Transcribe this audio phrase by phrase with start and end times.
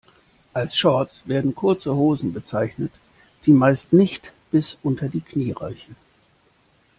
[0.53, 2.91] Als Shorts werden kurze Hosen bezeichnet,
[3.45, 5.95] die meist nicht bis unter die Knie reichen.